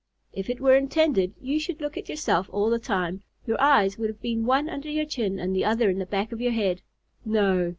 If 0.33 0.49
it 0.49 0.59
were 0.59 0.75
intended 0.75 1.35
you 1.39 1.59
should 1.59 1.79
look 1.79 1.95
at 1.95 2.09
yourself 2.09 2.49
all 2.51 2.71
the 2.71 2.79
time, 2.79 3.21
your 3.45 3.61
eyes 3.61 3.99
would 3.99 4.09
have 4.09 4.19
been 4.19 4.47
one 4.47 4.67
under 4.67 4.89
your 4.89 5.05
chin 5.05 5.37
and 5.37 5.55
the 5.55 5.63
other 5.65 5.91
in 5.91 5.99
the 5.99 6.07
back 6.07 6.31
of 6.31 6.41
your 6.41 6.53
head. 6.53 6.81
No! 7.23 7.69